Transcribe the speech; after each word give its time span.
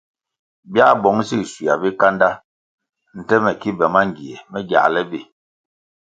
Biā 0.71 0.85
bong 1.01 1.19
zig 1.27 1.43
schua 1.51 1.73
bikanda 1.81 2.29
nte 3.17 3.35
me 3.43 3.51
ki 3.61 3.69
be 3.77 3.85
mangie 3.93 4.35
me 4.51 4.59
giāle 4.69 5.01
bi. 5.09 5.21